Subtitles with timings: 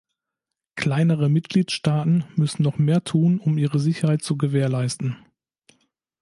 [0.77, 5.15] Kleinere Mitgliedstaaten müssen noch mehr tun, um ihre Sicherheit zu gewährleisten.